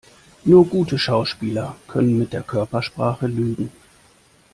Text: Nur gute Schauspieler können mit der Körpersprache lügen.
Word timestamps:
Nur 0.45 0.65
gute 0.65 0.97
Schauspieler 0.97 1.75
können 1.87 2.17
mit 2.17 2.33
der 2.33 2.41
Körpersprache 2.41 3.27
lügen. 3.27 3.69